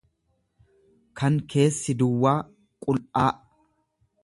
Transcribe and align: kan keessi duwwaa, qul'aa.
kan 1.21 1.37
keessi 1.53 1.97
duwwaa, 2.01 2.35
qul'aa. 2.87 3.31